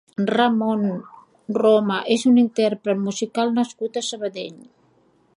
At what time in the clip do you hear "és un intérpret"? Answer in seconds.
2.15-3.03